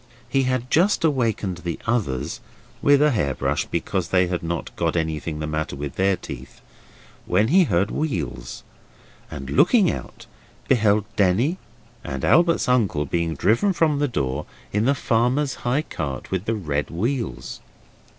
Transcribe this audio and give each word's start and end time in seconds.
He 0.27 0.45
had 0.45 0.71
just 0.71 1.03
awakened 1.03 1.57
the 1.57 1.77
others 1.85 2.39
(with 2.81 3.03
a 3.03 3.11
hair 3.11 3.35
brush 3.35 3.65
because 3.65 4.07
they 4.07 4.25
had 4.25 4.41
not 4.41 4.75
got 4.75 4.95
anything 4.95 5.37
the 5.37 5.45
matter 5.45 5.75
with 5.75 5.93
their 5.95 6.15
teeth), 6.15 6.59
when 7.27 7.49
he 7.49 7.65
heard 7.65 7.91
wheels, 7.91 8.63
and, 9.29 9.51
looking 9.51 9.91
out, 9.91 10.25
beheld 10.67 11.05
Denny 11.15 11.59
and 12.03 12.25
Albert's 12.25 12.67
uncle 12.67 13.05
being 13.05 13.35
driven 13.35 13.73
from 13.73 13.99
the 13.99 14.07
door 14.07 14.47
in 14.73 14.85
the 14.85 14.95
farmer's 14.95 15.53
high 15.69 15.83
cart 15.83 16.31
with 16.31 16.45
the 16.45 16.55
red 16.55 16.89
wheels. 16.89 17.59